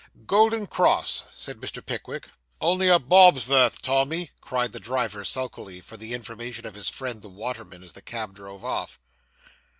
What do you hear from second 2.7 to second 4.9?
a bob's vorth, Tommy,' cried the